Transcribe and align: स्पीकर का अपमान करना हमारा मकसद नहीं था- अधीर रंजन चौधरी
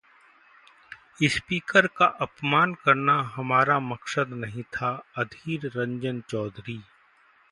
स्पीकर 1.25 1.87
का 1.97 2.05
अपमान 2.21 2.73
करना 2.75 3.19
हमारा 3.35 3.79
मकसद 3.81 4.33
नहीं 4.35 4.63
था- 4.73 5.03
अधीर 5.17 5.71
रंजन 5.75 6.21
चौधरी 6.29 6.81